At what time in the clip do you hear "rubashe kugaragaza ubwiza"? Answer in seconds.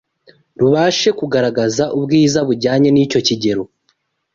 0.59-2.39